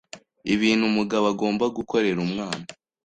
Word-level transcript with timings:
Ibintu 0.53 0.83
umugabo 0.91 1.25
agomba 1.33 1.65
gukorera 1.77 2.19
umwana 2.27 2.65